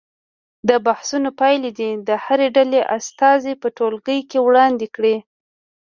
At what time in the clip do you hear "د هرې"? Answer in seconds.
2.07-2.47